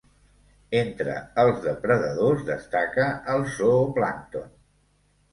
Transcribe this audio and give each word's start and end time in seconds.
Entre 0.77 1.17
els 1.41 1.59
depredadors 1.65 2.41
destaca 2.47 3.05
el 3.35 3.45
zooplàncton. 3.59 4.49